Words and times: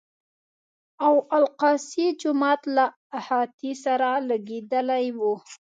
او 1.05 1.13
الاقصی 1.37 2.05
جومات 2.21 2.61
له 2.75 2.85
احاطې 3.19 3.71
سره 3.83 4.09
لګېدلی 4.29 5.05
و. 5.17 5.19